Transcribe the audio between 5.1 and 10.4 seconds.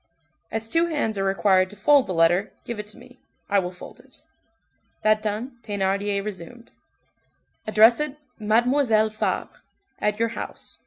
done, Thénardier resumed:— "Address it, 'Mademoiselle Fabre,' at your